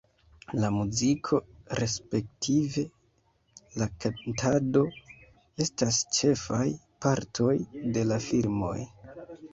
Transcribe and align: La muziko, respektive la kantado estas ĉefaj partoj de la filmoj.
La 0.61 0.69
muziko, 0.75 1.39
respektive 1.79 2.85
la 3.81 3.89
kantado 4.05 4.83
estas 5.67 6.01
ĉefaj 6.19 6.67
partoj 7.07 7.55
de 7.99 8.09
la 8.15 8.19
filmoj. 8.31 8.77